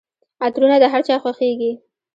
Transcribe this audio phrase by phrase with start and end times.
[0.45, 1.71] عطرونه د هرچا خوښیږي.